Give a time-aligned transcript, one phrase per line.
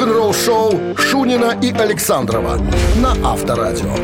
[0.00, 2.58] Рок-н-ролл-шоу Шунина и Александрова
[2.96, 3.94] на Авторадио.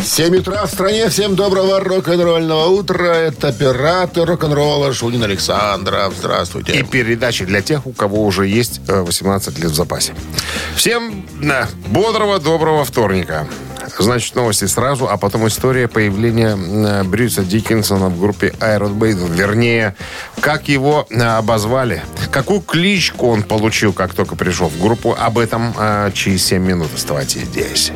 [0.00, 1.08] 7 утра в стране.
[1.08, 3.16] Всем доброго рок-н-ролльного утра.
[3.16, 6.14] Это оператор рок-н-ролла Шунин Александров.
[6.16, 6.78] Здравствуйте.
[6.78, 10.14] И передачи для тех, у кого уже есть э, 18 лет в запасе.
[10.76, 13.48] Всем да, бодрого, доброго вторника.
[13.98, 19.34] Значит, новости сразу, а потом история появления э, Брюса Диккенсона в группе Iron Maiden.
[19.34, 19.94] Вернее,
[20.40, 25.16] как его э, обозвали, какую кличку он получил, как только пришел в группу.
[25.18, 26.88] Об этом э, через 7 минут.
[26.94, 27.92] Оставайтесь здесь.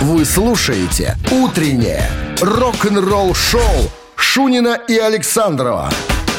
[0.00, 5.90] Вы слушаете «Утреннее рок-н-ролл-шоу» Шунина и Александрова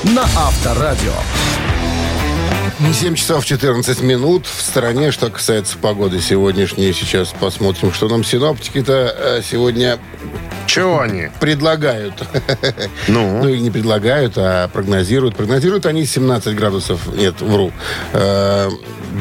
[0.03, 1.13] на Авторадио.
[2.89, 5.11] 7 часов 14 минут в стороне.
[5.11, 9.97] Что касается погоды сегодняшней, сейчас посмотрим, что нам синоптики-то э, сегодня
[10.67, 11.29] Чего они?
[11.39, 12.13] предлагают.
[13.07, 13.39] Ну?
[13.41, 15.35] Ну, и не предлагают, а прогнозируют.
[15.35, 17.71] Прогнозируют они 17 градусов, нет, вру.
[18.13, 18.69] Э,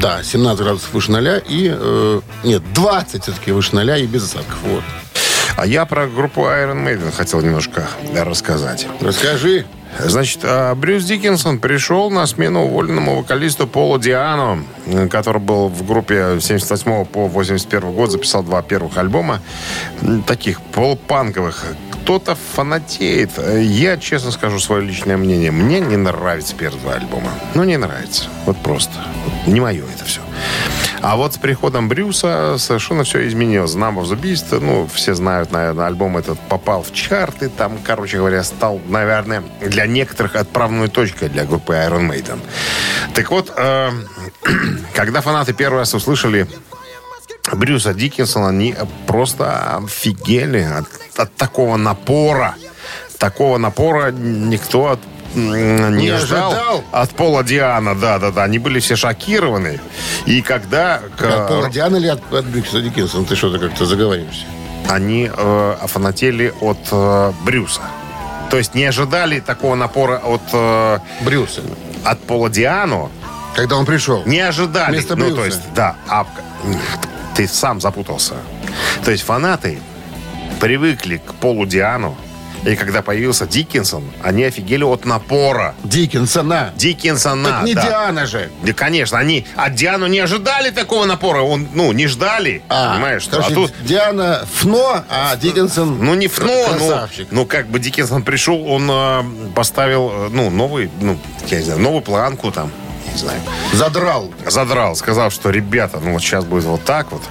[0.01, 1.71] да, 17 градусов выше ноля и...
[1.73, 4.57] э, нет, 20 все-таки выше ноля и без осадков.
[4.63, 4.83] Вот.
[5.55, 8.87] А я про группу Iron Maiden хотел немножко рассказать.
[8.99, 9.65] Расскажи.
[9.99, 14.63] Значит, а, Брюс Диккенсон пришел на смену уволенному вокалисту Полу Диану,
[15.09, 19.41] который был в группе с 78 по 81 год, записал два первых альбома,
[20.27, 21.65] таких полупанковых.
[21.91, 23.29] Кто-то фанатеет.
[23.59, 25.51] Я, честно скажу, свое личное мнение.
[25.51, 27.29] Мне не нравится первые два альбома.
[27.53, 28.25] Ну, не нравится.
[28.45, 28.93] Вот просто.
[29.45, 30.21] Не мое это все.
[31.03, 33.75] А вот с приходом Брюса совершенно все изменилось.
[33.75, 37.49] Number of the ну, все знают, наверное, альбом этот попал в чарты.
[37.49, 42.39] Там, короче говоря, стал, наверное, для некоторых отправной точкой для группы Iron Maiden.
[43.15, 43.91] Так вот, э,
[44.93, 46.47] когда фанаты первый раз услышали
[47.51, 48.75] Брюса Диккенсона, они
[49.07, 52.55] просто офигели от, от такого напора.
[53.17, 54.99] Такого напора никто от-
[55.35, 56.83] не, Не ожидал ожидал?
[56.91, 58.43] от Пола Диана, да, да, да.
[58.43, 59.79] Они были все шокированы.
[60.25, 63.25] И когда к- От Пола Диана или от, от Брюса Диккенсона?
[63.25, 64.45] Ты что-то как-то заговоришься.
[64.89, 67.81] они э, офанатели от э, Брюса.
[68.49, 71.61] То есть не ожидали такого напора от, э, Брюса.
[72.03, 73.09] от Пола Диану.
[73.55, 74.23] Когда он пришел.
[74.25, 74.91] Не ожидали.
[74.91, 75.37] Вместо ну, Брюса.
[75.41, 75.95] то есть, да.
[76.07, 76.25] А,
[77.35, 78.35] ты сам запутался.
[79.05, 79.79] То есть фанаты
[80.59, 82.15] привыкли к Полу Диану.
[82.63, 85.73] И когда появился Диккенсон, они офигели от напора.
[85.83, 86.71] Диккенсона.
[86.75, 87.81] Диккенсона, Так не да.
[87.87, 88.49] Диана же.
[88.63, 91.41] Да, конечно, они от Диану не ожидали такого напора.
[91.41, 92.61] Он, ну, не ждали.
[92.67, 93.37] понимаешь, что?
[93.39, 97.27] А короче, тут Диана Фно, а Диккенсон Ну, не в но, ну, красавчик.
[97.31, 99.23] ну, как бы Диккенсон пришел, он э,
[99.55, 101.17] поставил, э, ну, новый, ну,
[101.47, 102.71] я не знаю, новую планку там,
[103.11, 103.39] не знаю,
[103.73, 104.31] Задрал.
[104.47, 107.21] задрал, сказал, что, ребята, ну, вот сейчас будет вот так вот.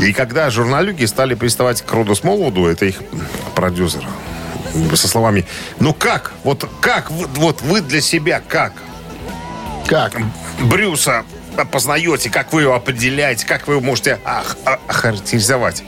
[0.00, 2.96] И когда журналюги стали приставать к Роду Смолвуду, это их
[3.54, 4.04] продюсер,
[4.94, 5.46] со словами,
[5.78, 8.72] ну, как, вот как, вот вы для себя как
[9.86, 10.16] Как?
[10.60, 11.24] Брюса
[11.56, 15.82] опознаете, как вы его определяете, как вы его можете ох- о- охарактеризовать?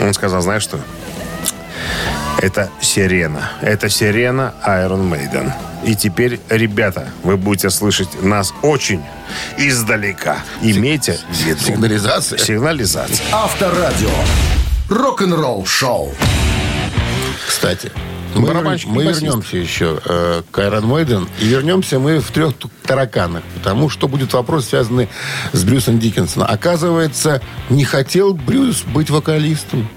[0.00, 0.80] Он сказал, знаешь что?
[2.40, 3.52] Это сирена.
[3.62, 5.52] Это сирена Iron Maiden.
[5.84, 9.02] И теперь, ребята, вы будете слышать нас очень
[9.56, 10.38] издалека.
[10.62, 11.60] Имейте в виду.
[11.64, 12.38] Сигнализация.
[12.38, 13.24] Сигнализация.
[13.32, 14.10] Авторадио.
[14.88, 16.12] Рок-н-ролл-шоу.
[17.46, 17.92] Кстати,
[18.34, 21.28] мы, Барабанщик мы вернемся еще э, к Iron Maiden.
[21.40, 23.42] И вернемся мы в трех тараканах.
[23.54, 25.08] Потому что будет вопрос, связанный
[25.52, 26.48] с Брюсом Диккенсоном.
[26.50, 27.40] Оказывается,
[27.70, 29.88] не хотел Брюс быть вокалистом.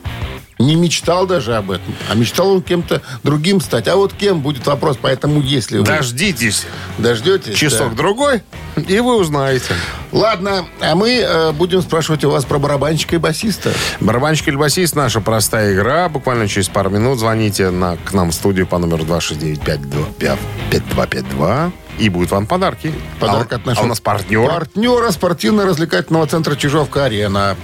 [0.60, 1.96] Не мечтал даже об этом.
[2.10, 3.88] А мечтал он кем-то другим стать.
[3.88, 4.98] А вот кем будет вопрос.
[5.00, 6.66] Поэтому если вы Дождитесь
[6.98, 7.56] дождетесь...
[7.56, 8.42] часок-другой,
[8.76, 9.66] и вы узнаете.
[9.70, 9.76] да.
[10.12, 13.74] Ладно, а мы э, будем спрашивать у вас про барабанщика и басиста.
[14.00, 16.08] Барабанщик или басист, наша простая игра.
[16.10, 21.72] Буквально через пару минут звоните на, к нам в студию по номеру 269-5252.
[22.00, 22.94] И будут вам подарки.
[23.20, 24.48] Подарок а, от нашего а у нас партнер.
[24.48, 27.58] партнера спортивно-развлекательного центра Чижовка-Арена.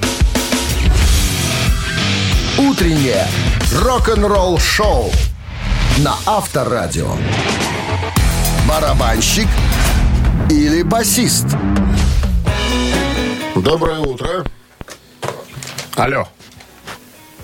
[2.58, 3.26] Утреннее
[3.82, 5.10] рок-н-ролл-шоу
[6.00, 7.10] на Авторадио.
[8.70, 9.48] Барабанщик
[10.52, 11.48] или басист?
[13.56, 14.46] Доброе утро.
[15.96, 16.28] Алло.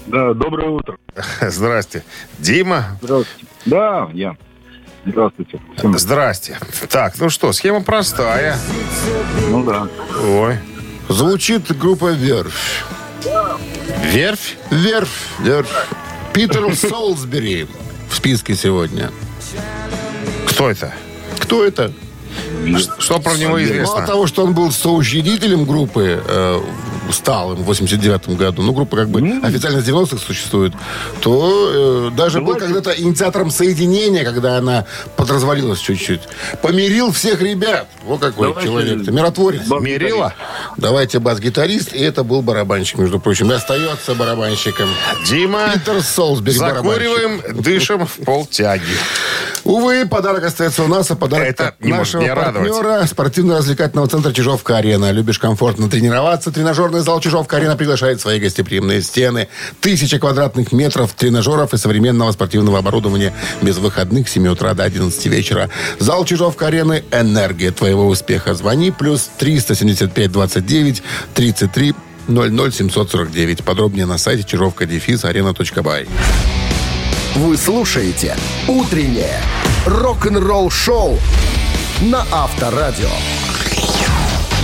[0.05, 0.97] Да, доброе утро.
[1.41, 2.03] Здрасте.
[2.37, 2.97] Дима.
[3.01, 3.47] Здравствуйте.
[3.65, 4.35] Да, я.
[5.05, 5.59] Здравствуйте.
[5.75, 6.59] Всем, Здрасте.
[6.89, 8.57] Так, ну что, схема простая.
[9.49, 9.87] ну да.
[10.23, 10.57] Ой.
[11.07, 12.83] Звучит группа «Верфь».
[14.11, 14.55] Верфь?
[14.69, 15.87] «Верфь», «Верфь».
[16.33, 17.67] Питер Солсбери
[18.09, 19.11] в списке сегодня.
[20.47, 20.93] Кто это?
[21.39, 21.91] Кто это?
[22.99, 24.05] Что про него Мало известно?
[24.05, 26.61] того, что он был соучредителем группы, э,
[27.11, 30.73] стал им в 89 году, ну, группа как бы официально с 90-х существует,
[31.21, 34.85] то э, даже был когда-то инициатором соединения, когда она
[35.15, 36.21] подразвалилась чуть-чуть.
[36.61, 37.87] Помирил всех ребят.
[38.03, 39.11] Вот какой Давайте человек-то.
[39.11, 39.67] Миротворец.
[39.67, 40.33] бас- Мерила?
[40.77, 44.89] Давайте бас-гитарист, и это был барабанщик, между прочим, и остается барабанщиком.
[45.27, 46.91] Дима, Питер Солсбери, барабанщик.
[46.91, 48.83] закуриваем, дышим в полтяги.
[49.63, 52.71] Увы, подарок остается у нас, а подарок Это от не может нашего радовать.
[52.71, 55.11] партнера спортивно-развлекательного центра Чижовка-Арена.
[55.11, 56.51] Любишь комфортно тренироваться?
[56.51, 59.47] Тренажерный зал Чижовка-Арена приглашает в свои гостеприимные стены.
[59.81, 65.25] Тысяча квадратных метров тренажеров и современного спортивного оборудования без выходных с 7 утра до 11
[65.27, 65.69] вечера.
[65.99, 68.53] Зал Чижовка-Арены– энергия твоего успеха.
[68.53, 71.03] Звони плюс 375 29
[71.33, 71.95] 33
[72.27, 73.63] 00 749.
[73.63, 76.07] Подробнее на сайте чижовка-арена.бай.
[77.35, 78.35] Вы слушаете
[78.67, 79.39] «Утреннее
[79.85, 81.19] рок-н-ролл-шоу»
[82.01, 83.09] на Авторадио.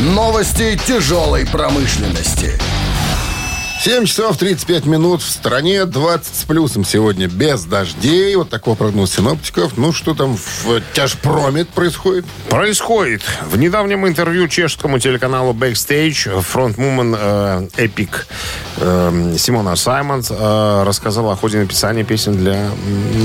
[0.01, 2.59] Новости тяжелой промышленности.
[3.85, 8.35] 7 часов 35 минут в стране, 20 с плюсом сегодня без дождей.
[8.35, 9.77] Вот такой прогноз синоптиков.
[9.77, 12.25] Ну, что там в тяжпроме происходит?
[12.49, 13.21] Происходит.
[13.47, 18.09] В недавнем интервью чешскому телеканалу Backstage фронтвумен э, Epic
[18.77, 22.71] э, Симона Саймонс э, рассказала о ходе написания песен для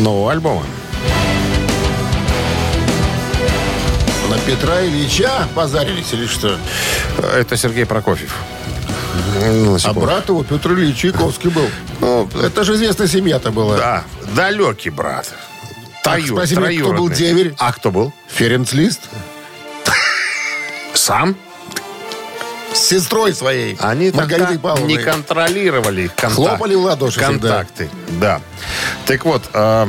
[0.02, 0.62] нового альбома.
[4.28, 6.58] На Петра Ильича позарились или что?
[7.34, 8.36] Это Сергей Прокофьев.
[9.42, 11.68] Ну, А брат его Петр Ильич Чайковский был.
[12.00, 13.76] Ну, Это же известная семья-то была.
[13.76, 15.28] да, далекий брат.
[16.02, 17.16] Так, Трою- спроси меня, кто был троюродный.
[17.16, 17.54] деверь?
[17.58, 18.12] А кто был?
[18.28, 19.00] Ференц Лист.
[20.94, 21.36] Сам?
[22.72, 23.76] С сестрой своей.
[23.80, 24.96] Они Маргаритой тогда Павловной.
[24.96, 27.90] не контролировали контакт- Хлопали в ладоши контакты.
[28.20, 28.40] Да.
[29.06, 29.88] Так вот, э,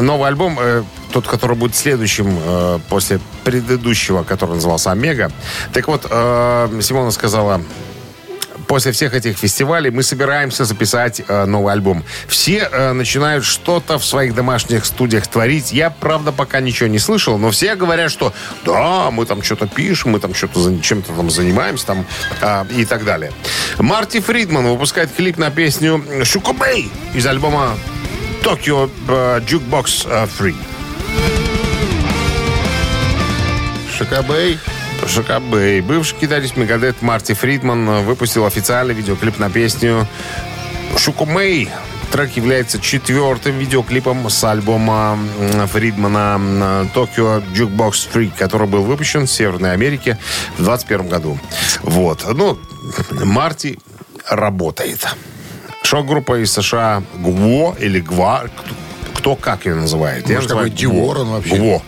[0.00, 5.32] новый альбом, э, тот, который будет следующим э, после предыдущего, который назывался «Омега».
[5.72, 7.62] Так вот, э, Симона сказала,
[8.72, 12.02] после всех этих фестивалей мы собираемся записать э, новый альбом.
[12.26, 15.72] Все э, начинают что-то в своих домашних студиях творить.
[15.72, 18.32] Я, правда, пока ничего не слышал, но все говорят, что
[18.64, 22.06] да, мы там что-то пишем, мы там что-то чем-то там занимаемся там
[22.40, 23.30] а, и так далее.
[23.76, 27.76] Марти Фридман выпускает клип на песню «Шукубей» из альбома
[28.42, 30.56] «Tokyo э, Jukebox э, Free».
[33.98, 34.58] Шакабей.
[35.06, 35.80] Шакабей.
[35.80, 40.06] Бывший китаец Мегадет Марти Фридман э, выпустил официальный видеоклип на песню
[40.96, 41.68] «Шукумей».
[42.10, 45.18] Трек является четвертым видеоклипом с альбома
[45.72, 50.18] Фридмана «Tokyo Jukebox Free», который был выпущен в Северной Америке
[50.58, 51.38] в 2021 году.
[51.82, 52.26] Вот.
[52.34, 52.58] Ну,
[53.10, 53.78] Марти
[54.28, 55.06] работает.
[55.82, 58.44] Шоу-группа из США «Гво» или «Гва»,
[59.14, 60.28] кто, как ее называет.
[60.28, 61.56] Я Может, называю какой Диор он вообще?
[61.56, 61.82] «Гво».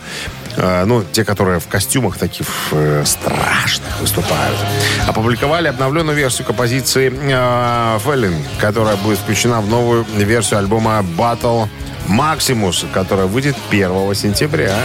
[0.57, 4.59] Э, ну, те, которые в костюмах таких э, страшных выступают.
[5.07, 11.69] Опубликовали обновленную версию композиции «Феллин», которая будет включена в новую версию альбома «Battle
[12.09, 14.77] Maximus», которая выйдет 1 сентября.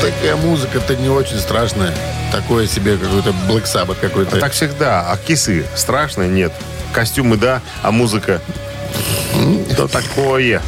[0.00, 1.94] Такая музыка-то не очень страшная.
[2.30, 4.38] Такое себе какой-то Black Sabbath какой-то.
[4.38, 5.10] Так всегда.
[5.10, 6.28] А кисы страшные?
[6.28, 6.52] Нет.
[6.92, 8.40] Костюмы, да, а музыка...
[9.72, 10.62] Что такое?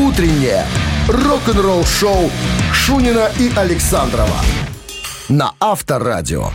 [0.00, 0.64] Утреннее
[1.08, 2.30] рок-н-ролл-шоу
[2.72, 4.36] Шунина и Александрова
[5.28, 6.50] на Авторадио.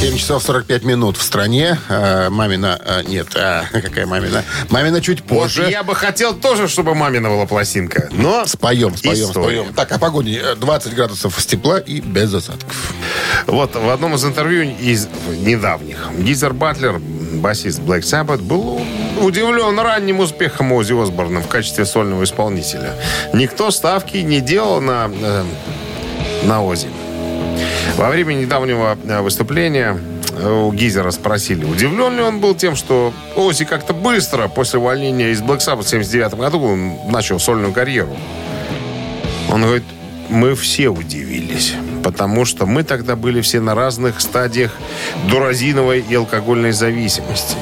[0.00, 1.76] 7 часов 45 минут в стране.
[1.90, 2.78] А, мамина...
[2.82, 4.44] а, нет, а, какая мамина?
[4.70, 5.68] Мамина чуть Вот позже.
[5.68, 8.08] я бы хотел тоже, чтобы мамина была пластинка.
[8.12, 9.58] Но Споем, споем, История.
[9.58, 9.74] споем.
[9.74, 10.40] Так, о погоде.
[10.42, 12.92] Э, 20 градусов тепла и без осадков.
[13.46, 18.80] Вот в одном из интервью из недавних Гизер Батлер, басист Black Sabbath, был
[19.20, 22.94] удивлен ранним успехом Ози Осборна в качестве сольного исполнителя.
[23.32, 25.44] Никто ставки не делал на, э,
[26.44, 26.88] на Ози.
[27.96, 29.98] Во время недавнего э, выступления
[30.32, 35.30] э, у Гизера спросили, удивлен ли он был тем, что Ози как-то быстро после увольнения
[35.30, 36.76] из Black Sabbath в 79 году
[37.10, 38.16] начал сольную карьеру.
[39.50, 39.84] Он говорит,
[40.28, 41.74] мы все удивились,
[42.04, 44.72] потому что мы тогда были все на разных стадиях
[45.28, 47.56] дуразиновой и алкогольной зависимости.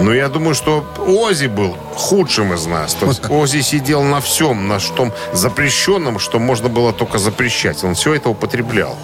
[0.00, 2.94] Но я думаю, что Ози был худшим из нас.
[2.94, 7.82] То есть Ози сидел на всем, на том запрещенном, что можно было только запрещать.
[7.84, 8.96] Он все это употреблял.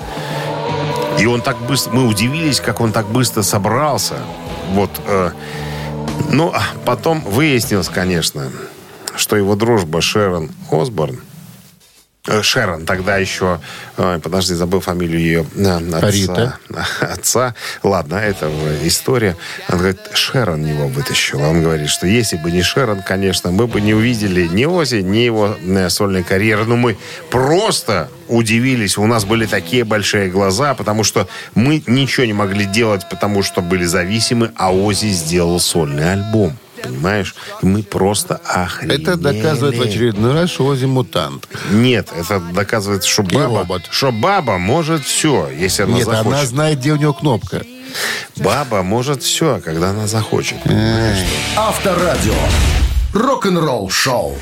[1.19, 1.93] И он так быстро...
[1.93, 4.15] Мы удивились, как он так быстро собрался.
[4.71, 4.91] Вот.
[5.07, 5.31] э,
[6.31, 8.51] ну, а потом выяснилось, конечно,
[9.17, 11.21] что его дружба Шерон Осборн
[12.43, 13.61] Шерон тогда еще,
[13.99, 16.11] ой, подожди, забыл фамилию ее э, отца.
[16.11, 16.59] Рита.
[17.01, 17.55] Отца.
[17.83, 18.51] Ладно, это
[18.83, 19.37] история.
[19.69, 21.43] Она говорит, Шерон его вытащил.
[21.43, 25.19] Он говорит, что если бы не Шерон, конечно, мы бы не увидели ни Ози, ни
[25.19, 26.65] его э, сольной карьеры.
[26.65, 26.97] Но мы
[27.31, 28.97] просто удивились.
[28.97, 33.61] У нас были такие большие глаза, потому что мы ничего не могли делать, потому что
[33.61, 36.57] были зависимы, а Ози сделал сольный альбом.
[36.85, 37.35] Понимаешь?
[37.63, 39.03] И мы просто охренели.
[39.03, 41.49] Это доказывает в очередной раз, что Ози мутант.
[41.71, 43.83] Нет, это доказывает, что баба, робот.
[43.91, 46.27] что баба может все, если она Нет, захочет.
[46.27, 47.63] она знает, где у него кнопка.
[48.37, 50.59] Баба может все, когда она захочет.
[51.57, 52.35] Авторадио.
[53.13, 54.37] Рок-н-ролл шоу.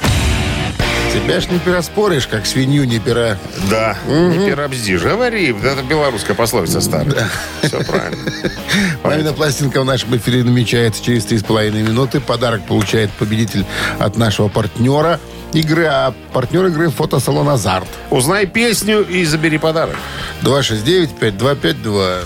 [1.12, 3.36] Тебя ж не переспоришь, как свинью не пера.
[3.70, 5.02] Да, не переобздишь.
[5.02, 7.28] Говори, это белорусская пословица старая.
[7.62, 8.32] Все правильно.
[9.04, 12.20] Мамина пластинка в нашем эфире намечается через 3,5 минуты.
[12.20, 13.66] Подарок получает победитель
[13.98, 15.20] от нашего партнера
[15.52, 17.88] игры, а партнер игры фотосалон «Азарт».
[18.10, 19.96] Узнай песню и забери подарок.
[20.42, 22.24] 269-5252.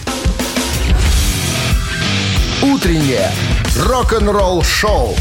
[2.62, 3.32] Утреннее
[3.80, 5.16] рок-н-ролл шоу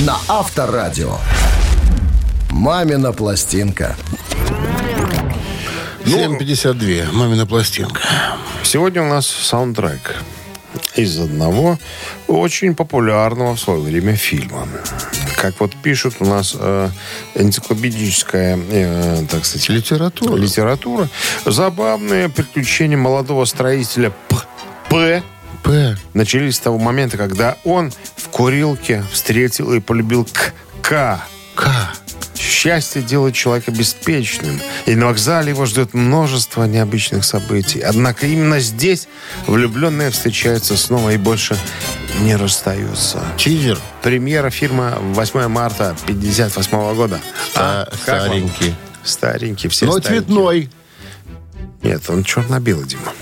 [0.00, 1.16] на Авторадио.
[2.54, 3.96] Мамина пластинка.
[6.04, 7.10] 7.52.
[7.12, 8.00] Мамина пластинка.
[8.62, 10.14] Сегодня у нас саундтрек
[10.94, 11.78] из одного
[12.28, 14.68] очень популярного в свое время фильма.
[15.36, 16.90] Как вот пишут у нас э,
[17.34, 20.36] энциклопедическая, э, так сказать, Литература.
[20.36, 21.08] литература.
[21.44, 24.36] Забавные приключения молодого строителя П.
[24.88, 25.22] П.
[25.64, 25.96] П.
[26.14, 30.52] начались с того момента, когда он в курилке встретил и полюбил К.
[30.82, 31.20] К.
[31.56, 31.94] К.
[32.44, 37.80] Счастье делает человека беспечным, и на вокзале его ждет множество необычных событий.
[37.80, 39.08] Однако именно здесь
[39.46, 41.56] влюбленные встречаются снова и больше
[42.20, 43.22] не расстаются.
[43.38, 43.78] Чизер.
[44.02, 47.18] Премьера фильма 8 марта 58 года.
[47.50, 47.98] Ста- вам?
[48.02, 48.74] старенький.
[49.02, 50.20] Старенький, все Но старенькие.
[50.20, 50.70] цветной.
[51.82, 53.12] Нет, он черно-белый, Дима.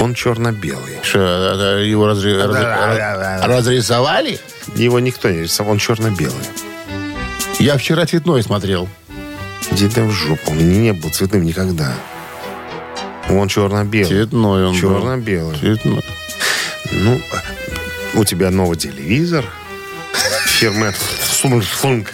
[0.00, 0.98] Он черно-белый.
[1.02, 2.36] Что, это его разри-
[3.46, 4.38] разрисовали?
[4.74, 6.34] Его никто не рисовал, он черно-белый.
[7.58, 8.88] Я вчера цветной смотрел.
[9.70, 10.52] Иди ты в жопу.
[10.52, 11.92] Он не был цветным никогда.
[13.28, 14.08] Он черно-белый.
[14.08, 14.80] Цветной он был.
[14.80, 15.58] Черно-белый.
[15.58, 16.04] Цветной.
[16.92, 17.20] Ну,
[18.14, 19.44] у тебя новый телевизор
[20.46, 20.94] фирмы
[21.42, 22.06] Samsung.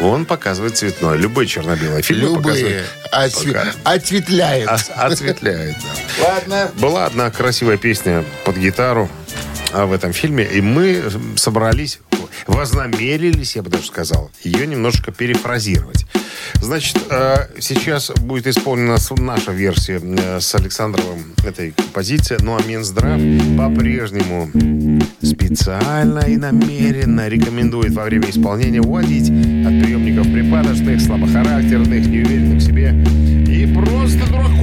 [0.00, 1.18] Он показывает цветной.
[1.18, 2.36] Любой черно-белый фильм Любые.
[2.42, 2.84] показывает.
[3.10, 3.72] Осве- Пока.
[3.84, 4.68] Отсветляет.
[4.70, 5.76] Ос- Отсветляет,
[6.18, 6.24] да.
[6.28, 6.70] Ладно.
[6.78, 9.10] Была одна красивая песня под гитару
[9.72, 11.02] а, в этом фильме, и мы
[11.36, 11.98] собрались,
[12.46, 16.06] вознамерились, я бы даже сказал, ее немножко перефразировать.
[16.60, 23.20] Значит, э, сейчас будет исполнена наша версия э, с Александровым этой композиции, ну а Минздрав
[23.56, 24.50] по-прежнему
[25.22, 32.94] специально и намеренно рекомендует во время исполнения уводить от приемников припадочных, слабохарактерных, неуверенных в себе
[33.50, 34.59] и просто дураков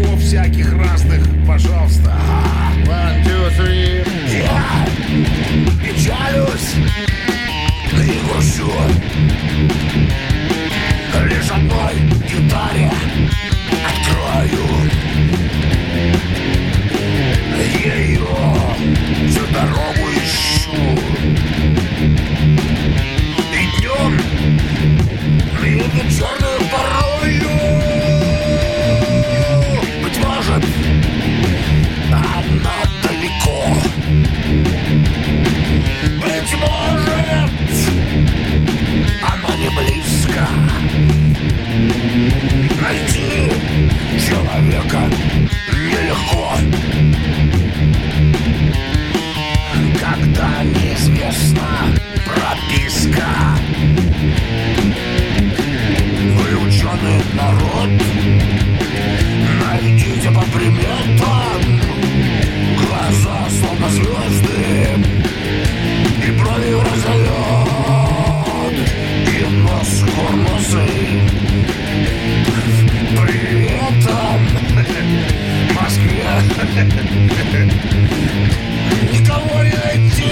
[79.12, 80.32] никого не найти.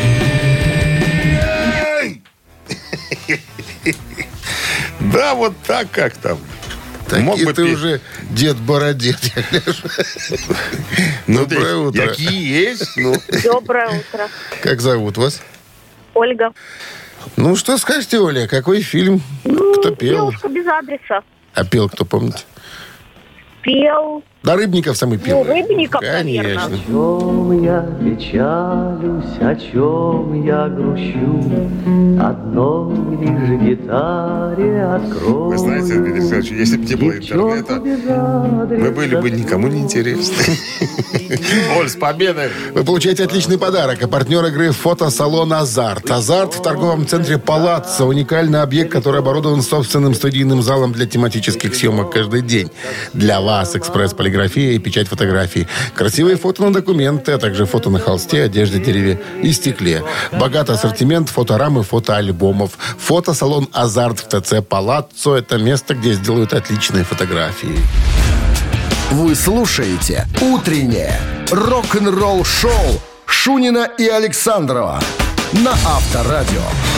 [5.14, 6.40] Да, вот так как там.
[7.08, 8.58] Так Мог и бы ты пе- уже дед
[9.52, 9.88] гляжу.
[11.28, 12.08] Ну, Доброе утро.
[12.08, 12.98] Какие есть?
[12.98, 14.28] Ну, Доброе утро.
[14.62, 15.42] Как зовут вас?
[16.16, 16.52] Ольга.
[17.36, 19.22] Ну, что скажете, Оля, какой фильм?
[19.44, 20.30] Кто пел?
[20.30, 21.22] Девушка без адреса.
[21.54, 22.44] А пел кто, помните?
[23.62, 25.44] Пел Да, Рыбников самый Ну, первый.
[25.62, 26.44] Рыбников, Конечно.
[26.44, 26.80] наверное.
[26.88, 31.42] чем я печалюсь, о чем я грущу,
[32.22, 35.50] одной лишь гитаре открою.
[35.50, 37.80] Вы знаете, Дмитрий Александрович, если бы не было интернета,
[38.70, 40.36] мы были бы никому не интересны.
[41.80, 42.50] Оль, с победой!
[42.74, 44.02] Вы получаете отличный подарок.
[44.04, 46.10] А партнер игры фотосалон «Азарт».
[46.12, 48.06] «Азарт» в торговом центре «Палаццо».
[48.06, 52.70] Уникальный объект, который оборудован собственным студийным залом для тематических съемок каждый день.
[53.14, 53.76] Для вас
[54.36, 55.68] экспресс-полиграфия и печать фотографий.
[55.96, 60.04] Красивые фото на документы, а также фото на холсте, одежде, дереве и стекле.
[60.32, 62.72] Богатый ассортимент фоторамы, фотоальбомов.
[63.00, 67.76] Фотосалон «Азарт» в ТЦ «Палаццо»— это место, где сделают отличные фотографии.
[69.12, 71.20] Вы слушаете «Утреннее
[71.52, 75.00] рок-н-ролл-шоу» Шунина и Александрова
[75.54, 76.95] на Авторадио.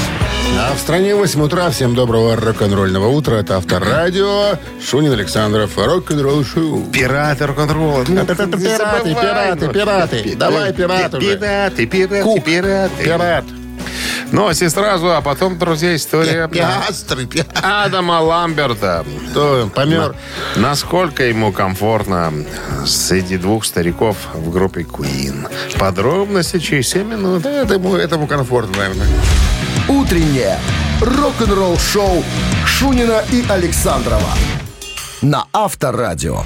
[0.55, 1.69] А в стране 8 утра.
[1.69, 3.35] Всем доброго рок-н-ролльного утра.
[3.35, 4.57] Это Авторадио.
[4.83, 5.77] Шунин Александров.
[5.77, 6.85] Рок-н-ролл шоу.
[6.91, 8.03] Пираты рок-н-ролла.
[8.07, 9.73] Ну, Пираты, пираты, пираты, ну.
[9.73, 10.23] пираты.
[10.23, 11.37] Пи- Давай, пират пи- уже.
[11.37, 13.03] Пираты, пираты, пираты.
[13.03, 13.45] Пират.
[14.31, 19.05] Новости сразу, а потом, друзья, история Пиастры, пи- Адама Ламберта.
[19.31, 20.15] Кто помер?
[20.57, 22.33] Насколько ему комфортно
[22.85, 25.47] среди двух стариков в группе Queen.
[25.79, 27.45] Подробности через 7 минут.
[27.45, 29.07] Этому, этому комфортно, наверное.
[29.87, 30.57] «Утреннее
[31.01, 32.23] рок-н-ролл-шоу»
[32.65, 34.33] Шунина и Александрова
[35.21, 36.43] на Авторадио.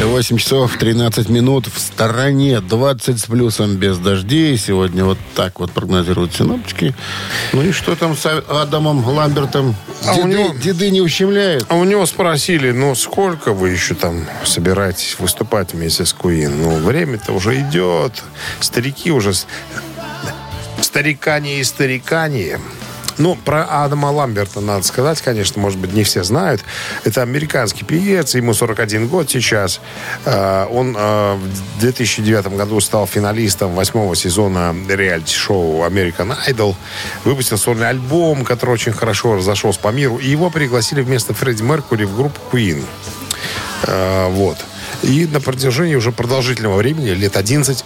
[0.00, 2.60] 8 часов 13 минут в стороне.
[2.60, 4.56] 20 с плюсом без дождей.
[4.56, 6.94] Сегодня вот так вот прогнозируют синоптики.
[7.52, 9.74] Ну и что там с Адамом Ламбертом?
[10.06, 11.66] А у Деды, него- деды не ущемляют?
[11.68, 16.62] А у него спросили, ну, сколько вы еще там собираетесь выступать вместе с Куин?
[16.62, 18.22] Ну, время-то уже идет.
[18.60, 19.32] Старики уже...
[20.98, 22.58] Старикане и старикане.
[23.18, 26.64] Ну, про Адама Ламберта надо сказать, конечно, может быть, не все знают.
[27.04, 29.80] Это американский певец, ему 41 год сейчас.
[30.24, 36.74] Э, Он э, в 2009 году стал финалистом восьмого сезона реалити-шоу American Idol.
[37.22, 40.18] Выпустил сольный альбом, который очень хорошо разошелся по миру.
[40.18, 42.84] И его пригласили вместо Фредди Меркури в группу Queen.
[43.84, 44.56] Э, Вот.
[45.04, 47.84] И на протяжении уже продолжительного времени, лет 11,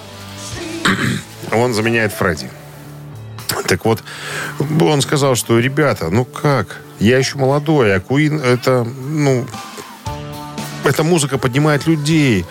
[1.53, 2.49] он заменяет Фредди.
[3.67, 4.03] Так вот,
[4.81, 9.47] он сказал, что, ребята, ну как, я еще молодой, а Куин это, ну,
[10.85, 12.45] эта музыка поднимает людей.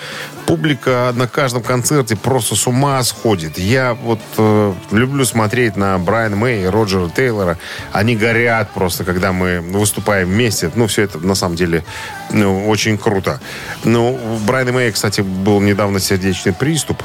[0.46, 3.58] Публика на каждом концерте просто с ума сходит.
[3.58, 7.58] Я вот э, люблю смотреть на Брайана Мэй и Роджера Тейлора.
[7.92, 10.72] Они горят просто, когда мы выступаем вместе.
[10.76, 11.84] Ну, все это на самом деле
[12.32, 13.40] ну, очень круто.
[13.84, 17.02] Ну, у Брайана Мэя, кстати, был недавно сердечный приступ.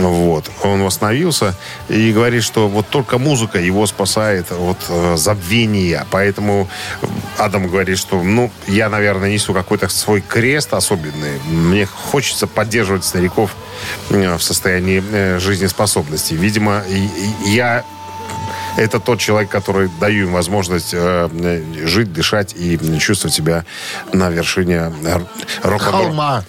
[0.00, 0.50] Вот.
[0.62, 1.54] Он восстановился
[1.88, 6.06] и говорит, что вот только музыка его спасает от э, забвения.
[6.10, 6.68] Поэтому
[7.38, 11.40] Адам говорит, что, ну, я, наверное, несу какой-то свой крест особенный.
[11.50, 13.54] Мне хочется поддерживать стариков
[14.10, 16.34] э, в состоянии э, жизнеспособности.
[16.34, 16.82] Видимо,
[17.46, 17.84] я
[18.76, 21.28] это тот человек, который даю им возможность э,
[21.86, 23.64] жить, дышать и чувствовать себя
[24.12, 24.92] на вершине
[25.62, 26.44] рок-н-ролл- Холма.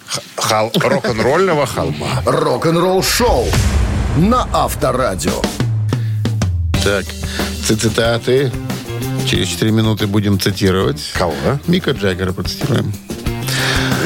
[0.74, 2.22] рок-н-ролльного холма.
[2.24, 3.46] Рок-н-ролл-шоу
[4.16, 5.40] на Авторадио.
[6.82, 7.04] Так,
[7.66, 8.52] цитаты.
[9.28, 11.12] Через 4 минуты будем цитировать.
[11.14, 11.58] Кого, а?
[11.66, 12.92] Мика Джаггера процитируем.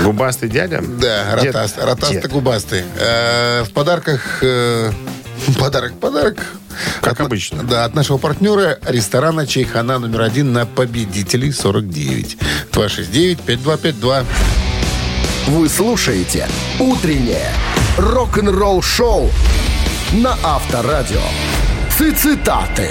[0.03, 0.81] Губастый дядя?
[0.83, 1.85] Да, ротаст, дед.
[1.85, 2.85] ротасто-губастый.
[2.99, 4.39] Э, в подарках...
[4.43, 4.91] э,
[5.59, 6.39] подарок, подарок.
[7.01, 7.63] Как От- обычно.
[7.63, 12.37] Да, от нашего партнера ресторана «Чайхана» номер один на Победителей 49.
[12.73, 14.25] 269-5252.
[15.49, 16.47] Вы слушаете
[16.79, 17.49] «Утреннее
[17.99, 19.31] рок-н-ролл-шоу»
[20.13, 21.21] на Авторадио.
[22.17, 22.89] Цитаты.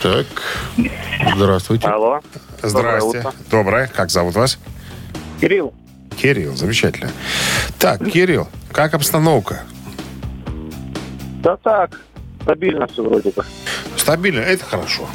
[0.00, 0.26] Так,
[1.34, 1.86] здравствуйте.
[1.88, 2.20] Алло.
[2.62, 2.72] Здрасте.
[2.72, 3.32] Доброе утро.
[3.50, 3.86] Доброе.
[3.88, 4.58] Как зовут вас?
[5.40, 5.74] Кирилл.
[6.16, 6.54] Кирилл.
[6.56, 7.10] Замечательно.
[7.78, 9.62] Так, Кирилл, как обстановка?
[11.42, 11.98] Да так,
[12.42, 13.44] стабильно все вроде бы.
[13.96, 14.38] Стабильно?
[14.40, 15.08] Это хорошо.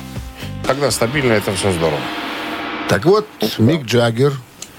[0.66, 2.02] Когда стабильно, это все здорово.
[2.90, 3.26] Так вот,
[3.58, 4.34] Мик Джаггер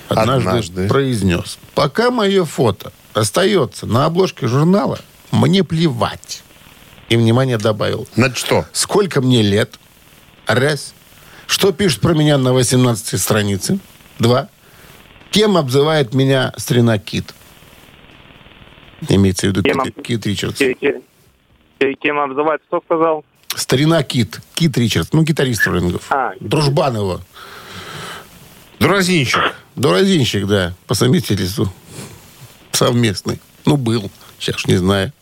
[0.08, 0.88] однажды, Однажды.
[0.88, 4.98] произнес, пока мое фото остается на обложке журнала,
[5.30, 6.42] мне плевать.
[7.08, 8.66] И, внимание, добавил, На что?
[8.72, 9.78] сколько мне лет?
[10.46, 10.92] Раз.
[11.46, 13.78] Что пишут про меня на 18 странице?
[14.18, 14.48] Два.
[15.30, 17.34] Кем обзывает меня старина Кит?
[19.08, 20.60] Имеется в виду Кит, Кит Ричардс.
[21.78, 23.24] Те- Кем обзывать, кто сказал?
[23.54, 24.40] Старина Кит.
[24.54, 25.12] Кит Ричардс.
[25.12, 26.02] Ну, гитарист Роллингов.
[26.10, 26.32] А.
[26.40, 27.20] Дружбан его.
[28.78, 29.54] Дуразинчик.
[29.74, 31.66] Дуразинщик, да, по совместительству.
[32.72, 33.40] Совместный.
[33.64, 34.10] Ну, был.
[34.38, 35.12] Сейчас не знаю.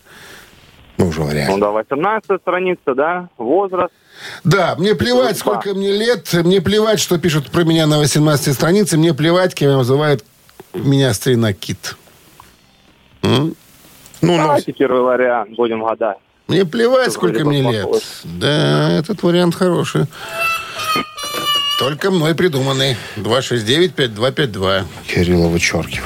[0.99, 1.51] Ну, уже вариант.
[1.51, 3.93] Ну да, 18 страница, да, возраст.
[4.45, 8.97] Да, мне плевать, сколько мне лет, мне плевать, что пишут про меня на 18 странице,
[8.97, 10.25] мне плевать, кем называют
[10.73, 11.97] меня старина Кит.
[13.23, 13.55] М?
[14.23, 16.17] Ну, ну, Давайте первый вариант, будем гадать.
[16.49, 17.89] Мне плевать, сколько мне лет.
[18.25, 20.07] Да, этот вариант хороший.
[21.79, 22.97] Только мной придуманный.
[23.17, 24.85] 269-5252.
[25.07, 26.03] Кирилла вычеркиваю.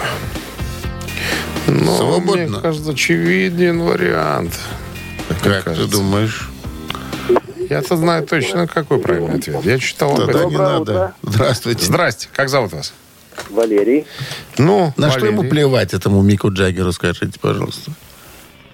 [1.67, 2.47] Ну, Свободно.
[2.49, 4.59] мне кажется, очевиден вариант.
[5.43, 5.91] Как ты кажется.
[5.97, 6.49] думаешь?
[7.69, 9.65] Я-то знаю точно, какой правильный ответ.
[9.65, 10.51] Я читал об этом.
[10.51, 10.81] не надо.
[10.81, 11.15] утро.
[11.23, 11.85] Здравствуйте.
[11.85, 12.93] Здрасте, как зовут вас?
[13.51, 14.07] Валерий.
[14.59, 15.51] Ну, На что ему Валерий.
[15.51, 17.93] плевать, этому Мику Джаггеру, скажите, пожалуйста.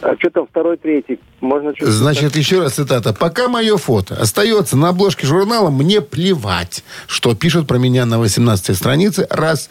[0.03, 1.19] А что там второй, третий?
[1.41, 3.15] Можно что Значит, еще раз цитата.
[3.15, 8.77] «Пока мое фото остается на обложке журнала, мне плевать, что пишут про меня на 18
[8.77, 9.27] странице.
[9.31, 9.71] Раз.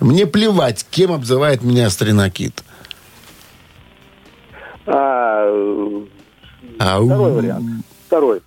[0.00, 2.64] Мне плевать, кем обзывает меня старина Кит.
[4.86, 5.46] А,
[6.80, 7.06] Ау.
[7.06, 7.84] второй вариант.
[8.06, 8.40] Второй.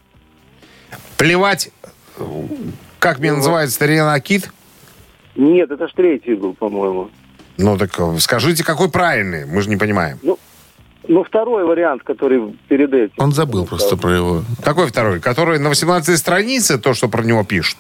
[1.18, 1.72] Плевать,
[3.00, 4.52] как меня называют старина Кит?
[5.36, 7.10] Нет, это ж третий был, по-моему.
[7.58, 9.46] Ну, так э, скажите, какой правильный?
[9.46, 10.20] Мы же не понимаем.
[10.22, 10.38] Ну,
[11.22, 13.14] второй вариант, который перед этим.
[13.18, 14.44] Он забыл просто про его.
[14.64, 15.20] Какой второй?
[15.20, 17.78] Который на 18 странице, то, что про него пишут?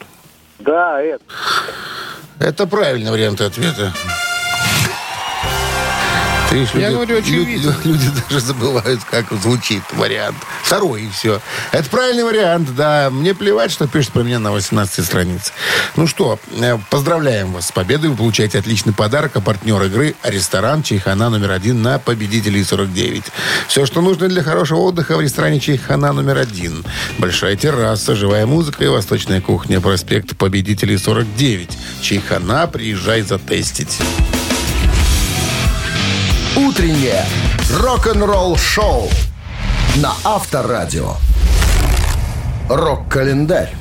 [0.59, 1.23] Да, это.
[2.39, 3.93] Это правильный вариант ответа.
[6.49, 7.71] Ты видишь, Я люди, говорю, очевидно.
[7.83, 10.37] лю- люди даже забывают, как звучит вариант.
[10.63, 11.41] Второй, и все.
[11.71, 13.09] Это правильный вариант, да.
[13.11, 15.51] Мне плевать, что пишут про меня на 18 странице.
[15.95, 18.11] Ну что, э, поздравляем вас с победой.
[18.11, 19.31] Вы получаете отличный подарок.
[19.35, 23.23] А партнер игры– ресторан «Чайхана» номер один на Победителей 49.
[23.67, 26.85] Все, что нужно для хорошего отдыха в ресторане «Чайхана» номер один.
[27.17, 29.81] Большая терраса, живая музыка и восточная кухня.
[29.81, 31.69] Проспект Победителей 49.
[32.01, 33.99] «Чайхана», приезжай затестить.
[36.55, 37.25] Утреннее
[37.81, 39.09] рок-н-ролл-шоу
[39.95, 41.15] на Авторадио.
[42.69, 43.73] Рок-календарь.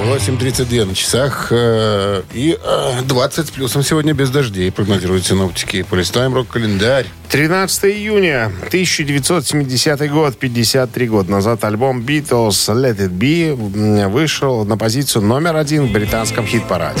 [0.00, 1.48] 8.32 на часах.
[1.50, 5.82] э, И э, 20 с плюсом сегодня без дождей, прогнозируют синоптики.
[5.82, 7.06] Полистаем рок-календарь.
[7.30, 15.22] 13 июня 1970 год, 53 года назад, альбом Beatles Let It Be вышел на позицию
[15.22, 17.00] номер один в британском хит-параде.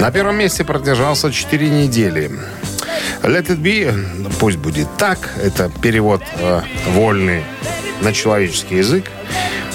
[0.00, 2.30] На первом месте продержался 4 недели.
[3.22, 7.42] Let it be, пусть будет так, это перевод э, вольный
[8.00, 9.06] на человеческий язык.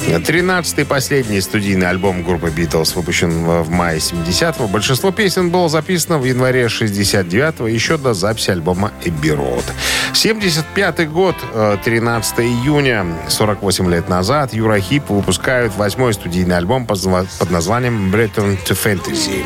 [0.08, 4.68] 13-й последний студийный альбом группы Beatles выпущен в мае 70-го.
[4.68, 9.66] Большинство песен было записано в январе 69-го, еще до записи альбома Эбби Роуд.
[10.14, 17.52] 75-й год, э, 13 июня, 48 лет назад, Юра Хип выпускают восьмой студийный альбом под
[17.52, 19.44] названием Return to Fantasy.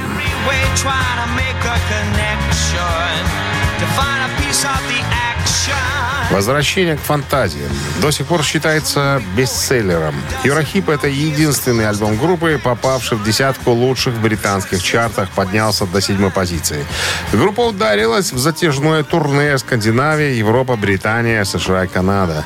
[6.30, 10.14] Возвращение к фантазиям до сих пор считается бестселлером.
[10.44, 16.86] Юрахип— это единственный альбом группы, попавший в десятку лучших британских чартах, поднялся до седьмой позиции.
[17.32, 22.44] Группа ударилась в затяжное турне Скандинавия, Европа, Британия, США и Канада.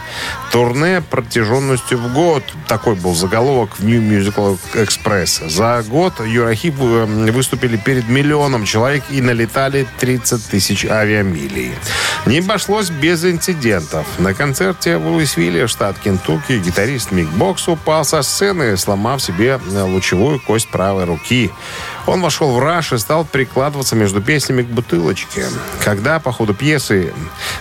[0.51, 2.43] Турне протяженностью в год.
[2.67, 5.49] Такой был заголовок в New Musical Express.
[5.49, 11.71] За год Юрахип э, выступили перед миллионом человек и налетали 30 тысяч авиамилей.
[12.27, 13.70] Не обошлось без инцидентов.
[14.19, 19.81] На концерте в Луисвилле, штат Кентукки, гитарист Мик Бокс упал со сцены, сломав себе э,
[19.81, 21.51] лучевую кость правой руки.
[22.07, 25.45] Он вошел в раж и стал прикладываться между песнями к бутылочке.
[25.83, 27.13] Когда по ходу пьесы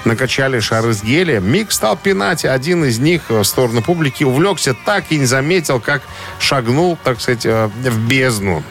[0.04, 5.04] накачали шары с гелия, Мик стал пинать один из них в сторону публики, увлекся так
[5.10, 6.02] и не заметил, как
[6.38, 8.62] шагнул, так сказать, э, в бездну.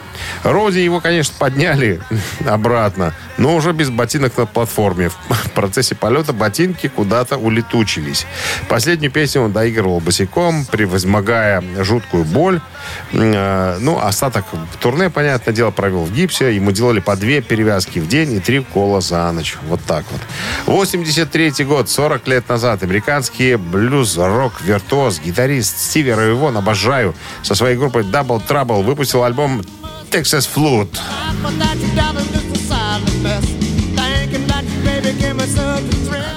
[0.42, 2.00] Роди его, конечно, подняли
[2.46, 5.08] обратно, но уже без ботинок на платформе.
[5.08, 8.26] В процессе полета ботинки куда-то улетучились.
[8.68, 12.60] Последнюю песню он доигрывал босиком, превозмогая жуткую боль.
[13.12, 14.44] Э, Ну, остаток
[14.80, 16.54] турне, понятное дело, провел в гипсе.
[16.56, 19.58] Ему делали по две перевязки в день и три кола за ночь.
[19.68, 20.20] Вот так вот.
[20.64, 28.40] 83 год, 40 лет назад, американский блюз-рок-виртуоз, гитарист Стиви Райвон, обожаю, со своей группой Double
[28.48, 29.62] Trouble выпустил альбом
[30.10, 30.98] Texas Flute.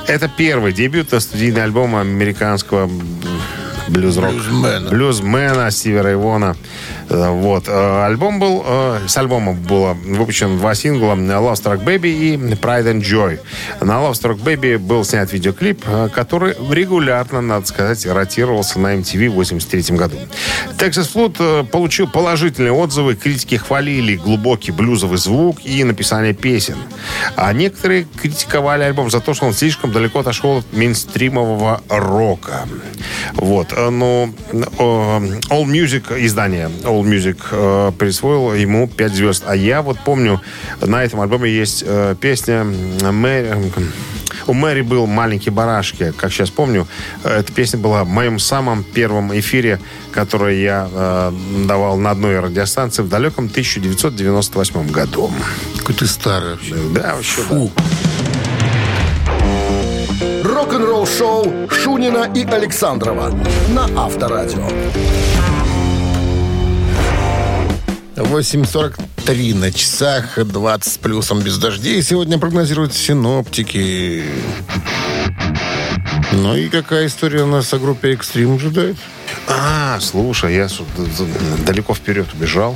[0.07, 2.89] Это первый дебют на студийный альбом американского
[3.87, 4.33] блюз-рок.
[4.33, 4.89] Блюзмена.
[4.89, 6.55] Блюзмена Стивера Ивона.
[7.13, 7.65] Э, Вот.
[7.67, 8.63] Э, Альбом был...
[8.65, 13.39] э, С альбома было выпущено два сингла Love Struck Baby и Pride and Joy.
[13.81, 19.33] На Love Struck Baby был снят видеоклип, который регулярно, надо сказать, ротировался на MTV в
[19.35, 20.17] 83 году.
[20.77, 26.75] Texas Flood получил положительные отзывы, критики хвалили глубокий блюзовый звук и написание песен.
[27.35, 32.67] А некоторые критиковали альбом за то, что он слишком далеко отошел от мейнстримового рока.
[33.33, 33.67] Вот.
[33.73, 39.43] Э, Ну, All Music, издание All Music э, присвоило ему 5 звезд.
[39.47, 40.41] А я вот помню,
[40.81, 43.71] на этом альбоме есть э, песня Мэри...
[44.45, 46.85] У Мэри был «Маленький барашки», как сейчас помню.
[47.23, 49.79] э, Эта песня была в моем самом первом эфире,
[50.11, 51.31] который я э,
[51.65, 55.31] давал на одной радиостанции в далеком 1998 году.
[55.77, 56.75] Какой ты старый вообще.
[56.93, 57.55] Да, вообще, да.
[57.55, 57.71] Фу.
[60.43, 63.33] Рок-н-ролл шоу Шунина и Александрова
[63.69, 64.67] на Авторадио.
[68.15, 72.01] 8.43 на часах, 20 с плюсом без дождей.
[72.03, 74.23] Сегодня прогнозируют синоптики.
[76.31, 78.97] Ну и какая история у нас о группе «Экстрим» ожидает?
[79.47, 80.67] А, слушай, я
[81.65, 82.75] далеко вперед убежал.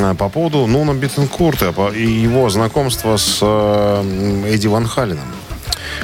[0.00, 5.26] А, По поводу Нуна Биттенкурта и его знакомства с э, Эдди Ван Халином.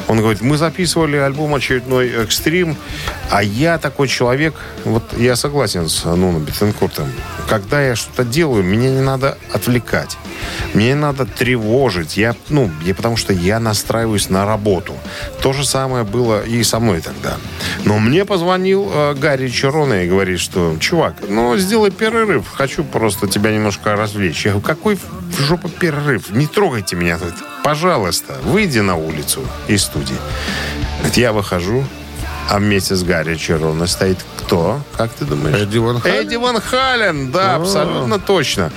[0.08, 2.76] Он говорит, мы записывали альбом очередной «Экстрим»,
[3.30, 7.12] а я такой человек, вот я согласен с Нуном Биттенкуртом.
[7.46, 10.16] Когда я что-то делаю, меня не надо отвлекать.
[10.72, 12.16] Мне не надо тревожить.
[12.16, 14.94] Я, ну, я, потому что я настраиваюсь на работу.
[15.42, 17.36] То же самое было и со мной тогда.
[17.84, 22.48] Но мне позвонил э, Гарри Чероне и говорит, что, чувак, ну, сделай перерыв.
[22.48, 24.44] Хочу просто тебя немножко развлечь.
[24.46, 26.30] Я говорю, какой в жопу перерыв?
[26.30, 27.34] Не трогайте меня тут.
[27.62, 29.97] Пожалуйста, выйди на улицу из студии.
[30.98, 31.84] Говорит, Я выхожу,
[32.48, 34.80] а вместе с Гарри Чероне стоит кто?
[34.96, 35.56] Как ты думаешь?
[35.56, 36.16] Эдди Ван Хален?
[36.26, 38.72] Эдди Ван Хален, да, абсолютно точно.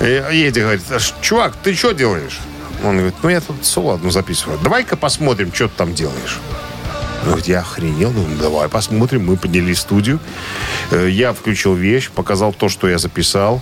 [0.00, 2.38] И Эдди говорит, «А чувак, ты что делаешь?
[2.84, 4.58] Он говорит, ну я тут соло одну записываю.
[4.62, 6.38] Давай-ка посмотрим, что ты там делаешь.
[7.22, 8.12] Он говорит, я охренел.
[8.12, 9.26] Ну, давай посмотрим.
[9.26, 10.20] Мы поднялись в студию.
[10.92, 13.60] Э, Я включил вещь, показал то, что я записал.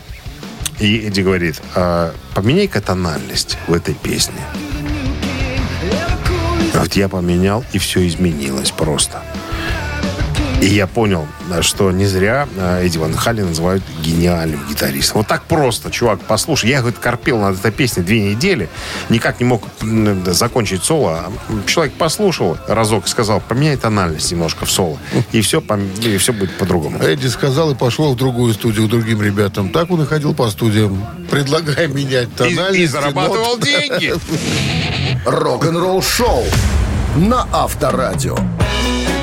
[0.78, 4.34] И Эдди говорит, «А, поменяй-ка тональность в этой песне.
[6.80, 9.22] Вот я поменял, и все изменилось просто.
[10.60, 11.26] И я понял,
[11.60, 15.18] что не зря э, Эдди Ван Халли называют гениальным гитаристом.
[15.18, 16.70] Вот так просто, чувак, послушай.
[16.70, 18.70] Я, говорит, корпел над этой песней две недели,
[19.10, 19.62] никак не мог
[20.26, 21.26] закончить соло.
[21.26, 24.98] А Человек послушал разок и сказал, поменяй тональность немножко в соло.
[25.32, 25.62] И все,
[26.02, 27.02] и все будет по-другому.
[27.02, 29.68] Эдди сказал и пошел в другую студию к другим ребятам.
[29.68, 32.78] Так он и ходил по студиям, предлагая менять И, тональность.
[32.80, 33.60] и зарабатывал нот.
[33.64, 34.14] деньги.
[35.26, 36.44] Рок-н-ролл шоу
[37.16, 38.36] на Авторадио.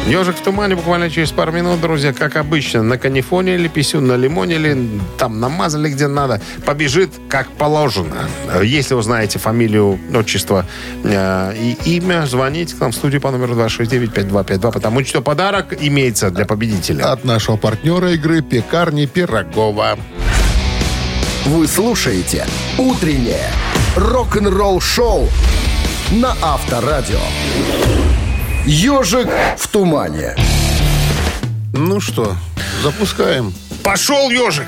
[0.05, 4.17] Ежик в тумане буквально через пару минут, друзья, как обычно, на канифоне или писюн на
[4.17, 8.27] лимоне или там намазали где надо, побежит как положено.
[8.61, 10.65] Если узнаете фамилию, отчество
[11.05, 16.31] э, и имя, звоните к нам в студию по номеру 269-5252, потому что подарок имеется
[16.31, 17.13] для победителя.
[17.13, 19.97] От нашего партнера игры «Пекарни Пирогова».
[21.45, 22.45] Вы слушаете
[22.77, 23.47] «Утреннее
[23.95, 25.29] рок-н-ролл шоу»
[26.13, 27.19] на Авторадио.
[28.65, 30.35] «Ежик в тумане».
[31.73, 32.35] Ну что,
[32.83, 33.53] запускаем.
[33.83, 34.67] Пошел ежик!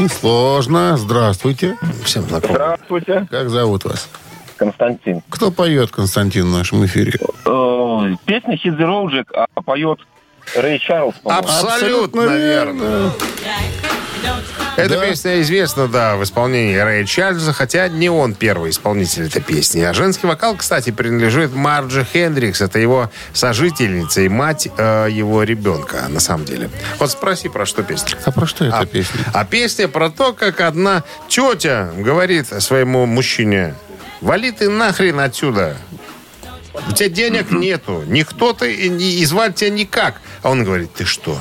[0.00, 0.96] Несложно.
[0.96, 1.76] Здравствуйте.
[2.04, 2.50] Всем знаком.
[2.50, 4.08] Здравствуйте, Как зовут вас?
[4.56, 5.22] Константин.
[5.28, 7.12] Кто поет, Константин, в нашем эфире?
[7.46, 10.00] Э, Песня Hit the Road а поет
[10.56, 11.46] Рэй Чарльз, по-моему.
[11.46, 13.12] Абсолютно верно.
[14.76, 15.06] Эта Да.
[15.06, 19.80] песня известна, да, в исполнении Рэя Чарльза, хотя не он первый исполнитель этой песни.
[19.82, 22.60] А женский вокал, кстати, принадлежит Марджи Хендрикс.
[22.62, 26.70] Это его сожительница и мать э, его ребенка, на самом деле.
[26.98, 28.16] Вот спроси, про что песня.
[28.24, 29.20] А про что эта А, песня?
[29.34, 33.74] а песня про то, как одна тетя говорит своему мужчине,
[34.20, 35.76] вали ты нахрен отсюда.
[36.88, 38.04] У тебя денег нету.
[38.06, 38.88] Никто ты, и,
[39.20, 40.20] и звать тебя никак.
[40.42, 41.38] А он говорит, ты что?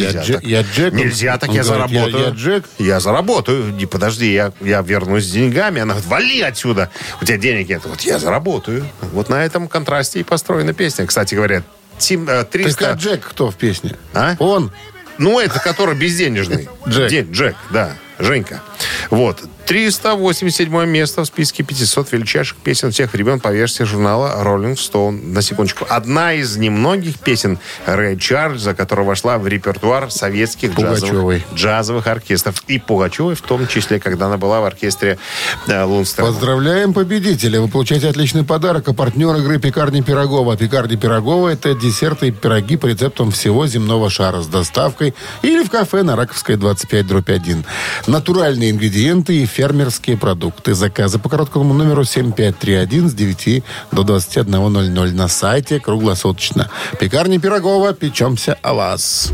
[0.00, 0.44] Нельзя Я так.
[0.44, 2.24] я Джек, он- Нельзя так, он я говорит, я- заработаю.
[2.24, 2.64] я Джек.
[2.78, 3.72] Я заработаю.
[3.72, 5.80] Не, подожди, я, я вернусь с деньгами.
[5.80, 6.90] Она говорит, вали отсюда.
[7.20, 7.82] У тебя денег нет.
[7.84, 8.86] Вот я заработаю.
[9.12, 11.06] Вот на этом контрасте и построена песня.
[11.06, 11.62] Кстати говоря,
[11.98, 12.84] Тим, э, 300...
[12.84, 13.96] Так а Джек кто в песне?
[14.12, 14.34] А?
[14.38, 14.72] Он.
[15.18, 16.68] Ну, это который безденежный.
[16.88, 17.30] Джек.
[17.30, 17.92] Джек, да.
[18.18, 18.62] Женька.
[19.10, 19.42] Вот.
[19.66, 25.32] 387 место в списке 500 величайших песен всех времен по версии журнала Rolling Stone.
[25.32, 25.86] На секундочку.
[25.88, 32.62] Одна из немногих песен Рэя Чарльза, которая вошла в репертуар советских джазовых, джазовых оркестров.
[32.66, 35.18] И Пугачевой в том числе, когда она была в оркестре
[35.66, 36.26] э, Лунстера.
[36.26, 37.60] Поздравляем победителя.
[37.60, 38.88] Вы получаете отличный подарок.
[38.88, 40.56] А партнер игры «Пекарни Пирогова».
[40.56, 45.70] «Пекарни Пирогова»— это десерты и пироги по рецептам всего земного шара с доставкой или в
[45.70, 47.64] кафе на Раковской 25 дробь 1.
[48.06, 50.74] Натуральные ингредиенты и фермерские продукты.
[50.74, 56.70] Заказы по короткому номеру 7531 с 9 до 21.00 на сайте круглосуточно.
[56.98, 57.92] «Пекарни Пирогова».
[57.92, 59.30] Печемся о вас.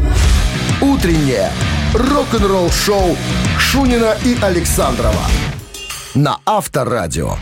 [0.80, 1.50] Утреннее
[1.94, 3.16] рок-н-ролл-шоу
[3.59, 5.24] Шунина и Александрова
[6.14, 7.37] на Авторадио.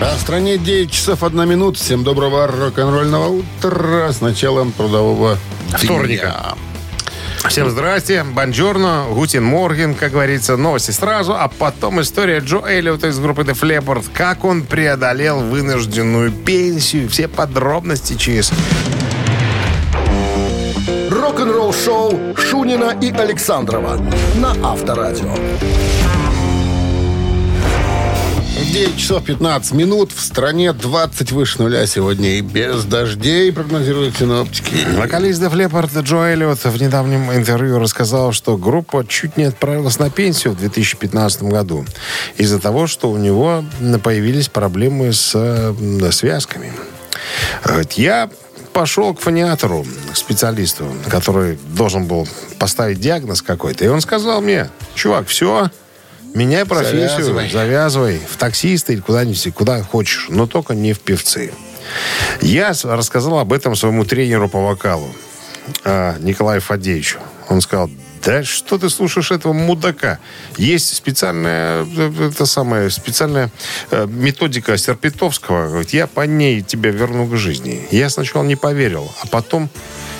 [0.00, 1.78] А в стране 9 часов 1 минут.
[1.78, 6.54] Всем доброго рок-н-ролльного утра с началом трудового Вторника.
[7.48, 13.18] Всем здрасте, бонжорно, гутин морген, как говорится, новости сразу, а потом история Джо Эллиота из
[13.18, 18.52] группы The Flappard, как он преодолел вынужденную пенсию, все подробности через...
[21.10, 24.00] Рок-н-ролл-шоу Шунина и Александрова
[24.36, 25.34] на Авторадио.
[28.72, 30.12] 9 часов 15 минут.
[30.12, 32.38] В стране 20 выше нуля сегодня.
[32.38, 34.74] И без дождей прогнозируют синоптики.
[34.96, 40.08] Вокалист The Flappard Джо Эллиот в недавнем интервью рассказал, что группа чуть не отправилась на
[40.08, 41.84] пенсию в 2015 году
[42.38, 43.62] из-за того, что у него
[44.02, 46.72] появились проблемы с э, связками.
[47.62, 48.30] Говорит, Я
[48.72, 52.26] пошел к фониатору, к специалисту, который должен был
[52.58, 53.84] поставить диагноз какой-то.
[53.84, 55.68] И он сказал мне, чувак, все,
[56.34, 57.50] меняй профессию, Завязывай.
[57.50, 61.52] завязывай в таксиста или куда-нибудь, куда хочешь, но только не в певцы.
[62.40, 65.08] Я рассказал об этом своему тренеру по вокалу,
[65.84, 67.18] а, Николаю Фадеевичу.
[67.48, 67.90] Он сказал,
[68.24, 70.18] да что ты слушаешь этого мудака?
[70.56, 73.50] Есть специальная, э, это самая, специальная
[73.90, 75.68] э, методика Серпитовского.
[75.68, 77.86] Говорит, я по ней тебя верну к жизни.
[77.90, 79.68] Я сначала не поверил, а потом,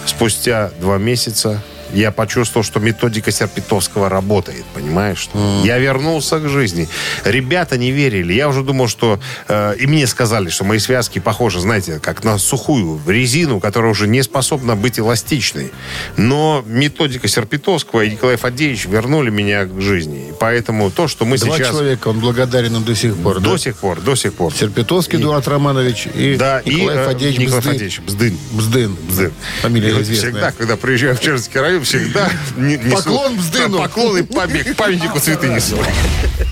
[0.05, 5.29] спустя два месяца, я почувствовал, что методика Серпитовского работает, понимаешь?
[5.65, 6.89] Я вернулся к жизни.
[7.25, 8.33] Ребята не верили.
[8.33, 9.21] Я уже думал, что...
[9.49, 14.09] э, и мне сказали, что мои связки похожи, знаете, как на сухую резину, которая уже
[14.09, 15.71] не способна быть эластичной.
[16.17, 20.29] Но методика Серпитовского и Николай Фадеевич вернули меня к жизни.
[20.31, 21.69] И поэтому то, что мы Два сейчас...
[21.71, 23.41] человека, он благодарен им до сих пор.
[23.41, 23.59] До да?
[23.59, 24.53] сих пор, до сих пор.
[24.55, 27.73] Серпитовский И- Эдуард Романович и Да, Николай и э, Фадеевич Николай Бздын.
[27.73, 28.39] Фадеевич Бздын.
[28.53, 28.97] Бздын.
[29.09, 29.33] Бздын.
[29.63, 30.17] Фамилия известная.
[30.17, 33.77] Всегда, когда приезжаю в Чернский район, всегда несу- Поклон Бздыну.
[33.79, 35.77] Да, Поклон и память- памятнику цветы несу.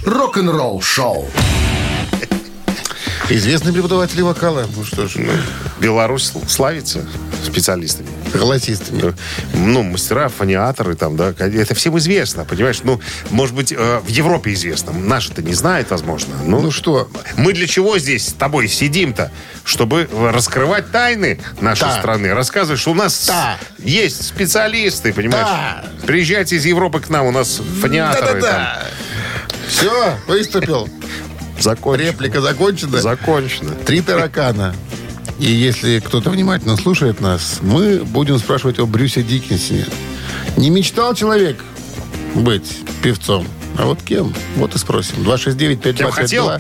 [0.05, 1.29] Рок-н-ролл-шоу.
[3.29, 4.67] Известный преподаватель вокала.
[4.75, 5.31] Ну что ж, ну,
[5.81, 7.07] Беларусь славится
[7.45, 8.09] специалистами.
[8.35, 9.15] Голосистами.
[9.55, 12.81] Ну, мастера, фониаторы там, да, это всем известно, понимаешь?
[12.83, 14.93] Ну, может быть, э, в Европе известно.
[14.93, 16.35] Наши-то не знают, возможно.
[16.45, 17.09] Ну, Ну что?
[17.37, 19.31] мы для чего здесь с тобой сидим-то?
[19.65, 21.99] Чтобы раскрывать тайны нашей Да.
[21.99, 22.33] страны.
[22.35, 23.57] Рассказывать, что у нас Да.
[23.79, 25.47] есть специалисты, понимаешь?
[25.47, 25.85] Да.
[26.07, 28.41] Приезжайте из Европы к нам, у нас фониаторы там.
[28.41, 28.83] Да-да-да.
[29.69, 30.89] Все, выступил.
[31.61, 32.07] Закончено.
[32.09, 33.01] Реплика закончена.
[33.01, 33.73] Закончено.
[33.75, 34.75] Три таракана.
[35.41, 39.87] И если кто-то внимательно слушает нас, мы будем спрашивать о Брюсе Диккенсоне.
[40.59, 41.65] Не мечтал человек
[42.35, 42.71] быть
[43.03, 43.47] певцом?
[43.79, 44.35] А вот кем?
[44.57, 45.17] Вот и спросим.
[45.23, 45.95] 269-5252.
[45.95, 46.53] Кем хотел?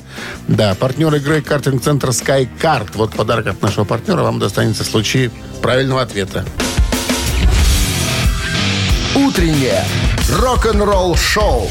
[0.48, 2.92] Да, партнер игры картинг-центр SkyCard.
[2.94, 6.46] Вот подарок от нашего партнера вам достанется в случае правильного ответа.
[9.14, 9.84] Утреннее
[10.38, 11.68] рок-н-ролл-шоу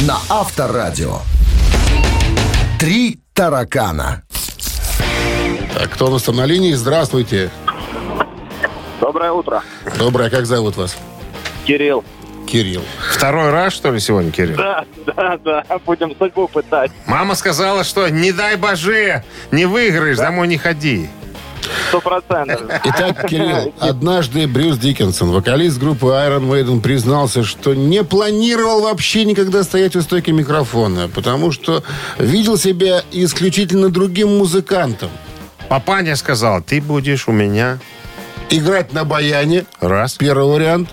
[0.00, 1.20] на Авторадио.
[2.80, 4.25] Три таракана.
[5.76, 6.72] Так, кто у нас там на линии?
[6.72, 7.50] Здравствуйте.
[8.98, 9.62] Доброе утро.
[9.98, 10.96] Доброе, как зовут вас?
[11.66, 12.02] Кирилл.
[12.46, 12.80] Кирилл.
[13.12, 14.56] Второй раз, что ли, сегодня, Кирилл?
[14.56, 15.64] Да, да, да.
[15.84, 16.90] Будем судьбу пытать.
[17.04, 21.10] Мама сказала, что не дай боже, не выиграешь, домой не ходи.
[21.88, 22.62] Сто процентов.
[22.82, 29.62] Итак, Кирилл, однажды Брюс Диккенсон, вокалист группы Iron Maiden, признался, что не планировал вообще никогда
[29.62, 31.82] стоять у стойки микрофона, потому что
[32.18, 35.10] видел себя исключительно другим музыкантом.
[35.68, 37.78] Папаня сказал, ты будешь у меня
[38.48, 40.14] Играть на баяне, раз.
[40.14, 40.88] первый вариант.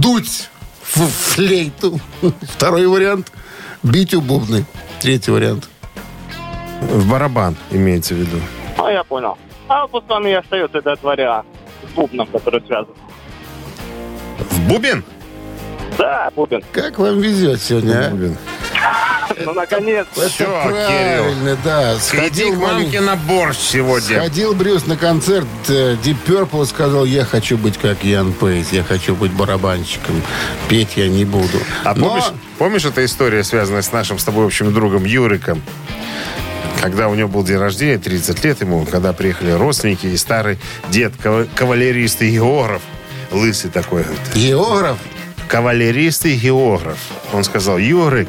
[0.00, 0.48] Дуть
[0.82, 2.00] в флейту,
[2.42, 3.30] второй вариант.
[3.82, 4.64] Бить у бубны,
[5.00, 5.68] третий вариант.
[6.80, 8.38] В барабан имеется в виду.
[8.78, 9.36] А, я понял.
[9.68, 11.46] А вот с вами и остается этот вариант.
[11.86, 12.94] С бубном, который связан.
[14.38, 15.04] В бубен?
[15.98, 16.62] Да, бубен.
[16.72, 18.10] Как вам везет сегодня, а?
[18.10, 18.36] Бубен.
[19.44, 20.28] Ну, наконец-то.
[20.28, 21.94] Все, Правильно, да.
[21.94, 24.18] Иди Сходил, к мамке на борщ сегодня.
[24.20, 28.72] Сходил Брюс на концерт э, Deep Purple и сказал, я хочу быть как Ян Пейс,
[28.72, 30.22] я хочу быть барабанщиком.
[30.68, 31.58] Петь я не буду.
[31.84, 32.24] А Но- помнишь,
[32.58, 35.62] помнишь эта история, связанная с нашим с тобой общим другом Юриком?
[36.80, 40.58] Когда у него был день рождения, 30 лет ему, когда приехали родственники и старый
[40.90, 42.82] дед, кава- кавалерист и географ,
[43.32, 44.96] лысый такой, говорит, Географ?
[45.48, 46.98] кавалерист и географ.
[47.32, 48.28] Он сказал, Юрик,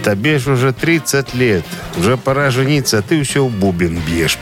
[0.00, 1.64] тебе ж уже 30 лет,
[1.96, 4.38] уже пора жениться, а ты все бубен бьешь?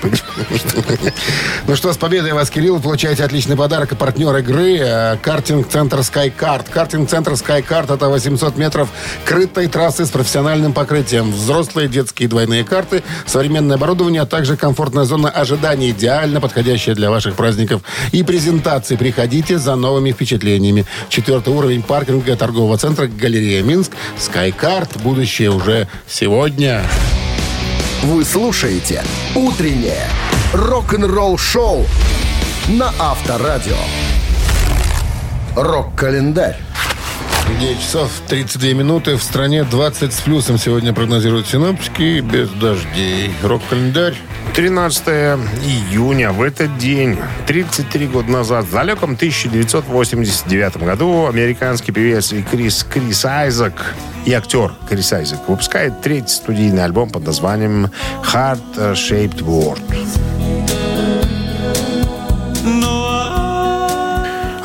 [1.67, 2.81] Ну что, с победой вас, Кирилл.
[2.81, 6.71] Получаете отличный подарок и партнер игры э, картинг-центр SkyCard.
[6.71, 8.89] Картинг-центр SkyCard– это 800 метров
[9.25, 11.31] крытой трассы с профессиональным покрытием.
[11.31, 17.35] Взрослые, детские двойные карты, современное оборудование, а также комфортная зона ожидания, идеально подходящая для ваших
[17.35, 18.97] праздников и презентаций.
[18.97, 20.87] Приходите за новыми впечатлениями.
[21.09, 23.93] Четвертый уровень паркинга торгового центра «Галерея Минск».
[24.19, 25.03] SkyCard.
[25.03, 26.83] Будущее уже сегодня.
[28.03, 29.03] Вы слушаете
[29.35, 30.07] «Утреннее
[30.53, 31.87] рок-н-ролл-шоу»
[32.69, 33.77] на Авторадио.
[35.57, 36.57] Рок-календарь.
[37.61, 39.17] 9 часов 32 минуты.
[39.17, 42.21] В стране 20 с плюсом сегодня прогнозируют синоптики.
[42.21, 43.33] Без дождей.
[43.43, 44.15] Рок-календарь.
[44.55, 45.07] 13
[45.65, 52.85] июня в этот день, 33 года назад, в далеком 1989 году, американский певец и Крис,
[52.91, 53.95] Крис Айзек
[54.29, 57.91] и актер Крис Айзек выпускает третий студийный альбом под названием
[58.23, 59.81] Heart Shaped World.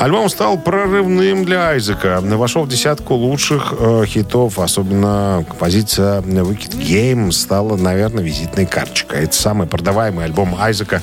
[0.01, 2.20] Альбом стал прорывным для Айзека.
[2.22, 4.59] Вошел в десятку лучших э, хитов.
[4.59, 9.24] Особенно композиция Wicked Game стала, наверное, визитной карточкой.
[9.24, 11.01] Это самый продаваемый альбом Айзека.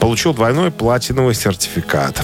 [0.00, 2.22] Получил двойной платиновый сертификат.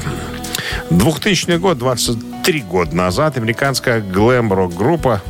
[0.90, 5.20] 2000 год, 23 года назад, американская глэм-рок группа,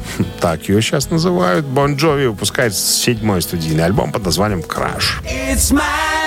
[0.41, 5.21] так ее сейчас называют, Bon Jovi выпускает седьмой студийный альбом под названием «Краш».
[5.25, 6.18] It's my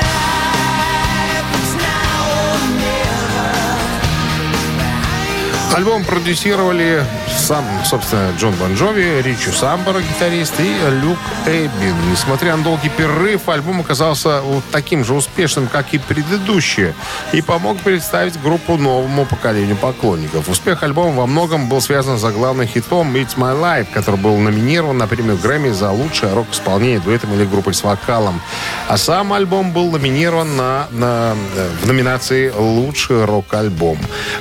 [5.73, 7.01] Альбом продюсировали
[7.33, 11.95] сам, собственно, Джон Бон Джови, Ричи Самбора, гитарист, и Люк Эббин.
[12.11, 16.93] Несмотря на долгий перерыв, альбом оказался вот таким же успешным, как и предыдущие,
[17.31, 20.49] и помог представить группу новому поколению поклонников.
[20.49, 24.97] Успех альбома во многом был связан с заглавным хитом «It's My Life», который был номинирован
[24.97, 28.41] на премию Грэмми за лучшее рок-исполнение дуэтом или группой с вокалом.
[28.89, 31.33] А сам альбом был номинирован на, на-
[31.81, 33.97] в номинации «Лучший рок-альбом».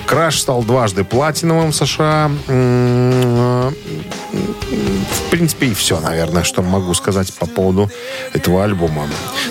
[0.06, 2.30] «Краш» стал дважды платиновым США.
[2.46, 3.74] В
[5.30, 7.90] принципе, и все, наверное, что могу сказать по поводу
[8.32, 9.06] этого альбома.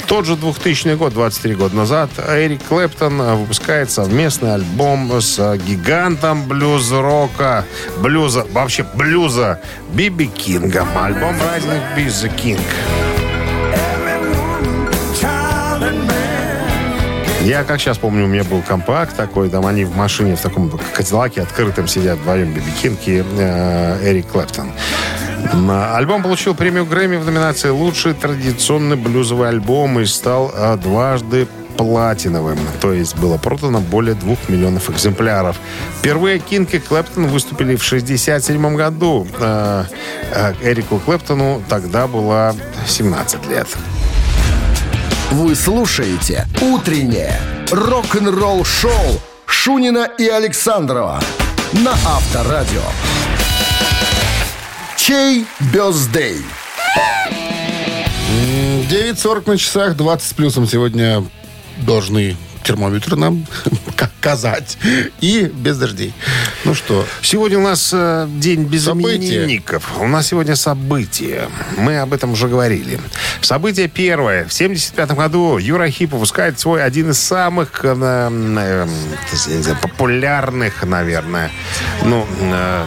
[0.08, 7.66] Тот же 2000 год, 23 года назад, Эрик Клэптон выпускает совместный альбом с гигантом блюз-рока,
[8.00, 9.62] блюза, вообще блюза
[9.94, 10.88] Биби Кингом.
[10.98, 12.60] Альбом Rising Be the King.
[17.50, 20.70] Я, как сейчас помню, у меня был компакт такой, там они в машине в таком
[20.94, 24.72] кадиллаке открытом сидят вдвоем Би Би Кинг и э, Эрик Клэптон.
[25.68, 32.60] Альбом получил премию Грэмми в номинации «Лучший традиционный блюзовый альбом» и стал дважды платиновым.
[32.82, 35.56] То есть было продано более двух миллионов экземпляров.
[35.98, 39.26] Впервые Кинг и Клэптон выступили в 67 году.
[39.40, 39.86] Э,
[40.36, 43.68] э, Эрику Клэптону тогда было 17 лет.
[45.32, 51.22] Вы слушаете «Утреннее рок-н-ролл-шоу» Шунина и Александрова
[51.72, 52.82] на Авторадио.
[54.98, 56.42] Чей бездей?
[58.90, 61.24] 9.40 на часах, 20 с плюсом сегодня
[61.78, 62.36] должны
[62.70, 63.48] термометры нам
[64.22, 64.78] казать.
[65.22, 66.14] И без дождей.
[66.66, 69.16] Ну что, Сегодня у нас э, день без События.
[69.18, 69.98] именинников.
[70.00, 71.50] У нас сегодня события.
[71.78, 73.00] Мы об этом уже говорили.
[73.42, 74.46] Событие первое.
[74.46, 81.50] В 75 году Юра Хип выпускает свой один из самых э, э, популярных, наверное,
[82.04, 82.86] ну, э,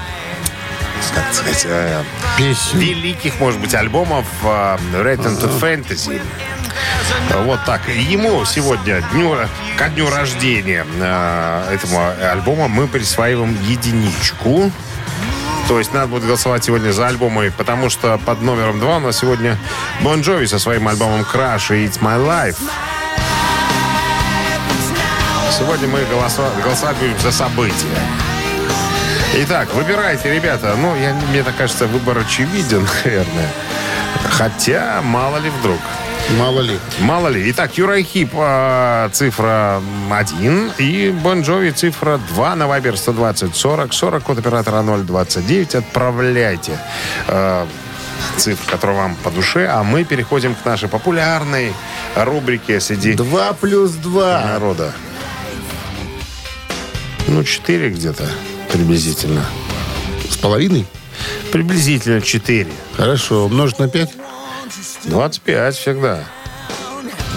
[1.10, 2.02] как сказать, э,
[2.36, 2.78] песен.
[2.78, 6.20] великих, может быть, альбомов э, Red and Fantasy.
[7.44, 7.82] Вот так.
[7.88, 9.36] Ему сегодня, дню,
[9.76, 12.00] ко дню рождения э, этому
[12.30, 14.70] альбома, мы присваиваем единичку.
[15.68, 19.18] То есть надо будет голосовать сегодня за альбомы, потому что под номером два у нас
[19.18, 19.56] сегодня
[20.00, 22.58] Бон Джови со своим альбомом Crush и It's My Life.
[25.56, 28.31] Сегодня мы голосовать будем за события.
[29.34, 30.74] Итак, выбирайте, ребята.
[30.76, 33.48] Ну, я, мне так кажется, выбор очевиден, наверное.
[34.30, 35.78] Хотя, мало ли вдруг.
[36.38, 36.78] Мало ли.
[37.00, 37.50] Мало ли.
[37.50, 43.92] Итак, Юрай Хип а, цифра 1 и Бон Джови цифра 2 на Вайбер 120 40
[43.92, 45.74] 40 код оператора 029.
[45.76, 46.78] Отправляйте
[47.26, 47.66] а,
[48.36, 51.72] цифр, которые вам по душе, а мы переходим к нашей популярной
[52.14, 54.42] рубрике среди Два плюс два.
[54.44, 54.92] народа.
[57.26, 58.28] Ну, 4 где-то
[58.72, 59.44] приблизительно.
[60.28, 60.86] С половиной?
[61.52, 62.66] Приблизительно 4.
[62.96, 63.44] Хорошо.
[63.44, 64.10] Умножить на пять?
[65.04, 66.24] 25 всегда.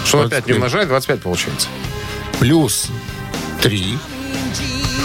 [0.04, 0.56] Что на 5 не 25.
[0.56, 1.68] умножает, 25 получается.
[2.40, 2.88] Плюс
[3.60, 3.98] три.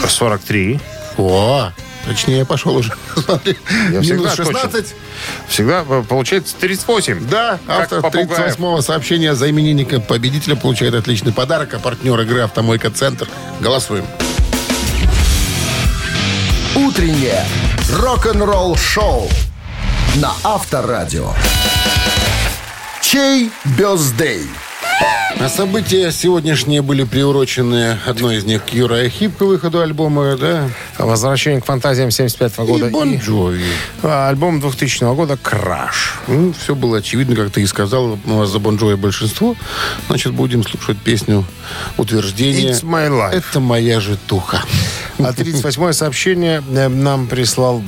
[0.08, 0.80] 43.
[1.18, 1.72] О,
[2.08, 2.94] точнее, я пошел уже.
[3.16, 3.58] Смотри.
[3.92, 4.46] Я всегда Минус точен.
[4.54, 4.96] 16.
[5.50, 7.28] Всегда э, получается 38.
[7.30, 8.58] Да, Как автор попугаев.
[8.58, 13.28] 38-го сообщения за именинника победителя получает отличный подарок, а партнер игры «Автомойка Центр».
[13.60, 14.06] Голосуем.
[16.76, 17.44] Утреннее
[17.90, 19.28] рок-н-ролл-шоу
[20.16, 21.34] на Авторадио.
[23.02, 24.48] Чей бездей?
[25.40, 30.70] А события сегодняшние были приурочены, одно из них к Юраю Хип к выходу альбома, да?
[30.98, 32.88] Возвращение к фантазиям 75 года.
[32.88, 33.66] И Бон Джови.
[34.04, 36.20] а, альбом 2000 года «Crush».
[36.28, 38.20] Ну, все было очевидно, как ты и сказал.
[38.26, 39.56] У вас за Бон Джови большинство.
[40.08, 41.44] Значит, будем слушать песню
[41.98, 42.72] утверждения.
[42.72, 43.32] It's my life.
[43.32, 44.62] Это моя житуха.
[45.26, 47.82] А 38 сообщение э, нам прислал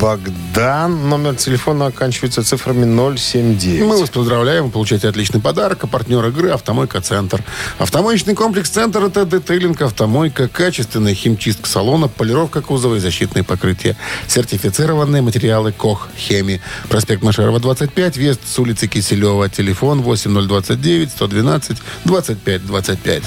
[0.00, 1.08] Богдан.
[1.08, 2.84] Номер телефона оканчивается цифрами
[3.16, 3.80] 079.
[3.82, 5.82] Мы вас поздравляем, вы получаете отличный подарок.
[5.82, 7.42] А партнер игры «Автомойка Центр».
[7.78, 13.96] Автомоечный комплекс «Центр»— это детейлинг, автомойка, качественная химчистка салона, полировка кузова и защитные покрытия.
[14.28, 16.60] Сертифицированные материалы КОХ «Хеми».
[16.88, 19.48] Проспект Машерова, 25, въезд с улицы Киселева.
[19.48, 23.22] Телефон 8029 112 25 25.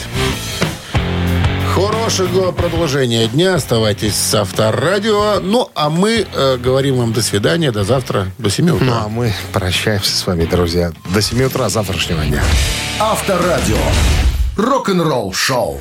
[1.74, 3.55] Хорошего продолжения дня.
[3.55, 5.39] Оставайтесь с Авторадио.
[5.39, 8.86] Ну, а мы э, говорим вам до свидания, до завтра, до 7 утра.
[8.86, 10.91] Ну, а мы прощаемся с вами, друзья.
[11.13, 12.43] До 7 утра завтрашнего дня.
[12.99, 13.78] Авторадио.
[14.57, 15.80] Рок-н-ролл-шоу.